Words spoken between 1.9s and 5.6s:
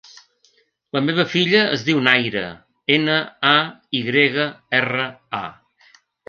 Nayra: ena, a, i grega, erra, a.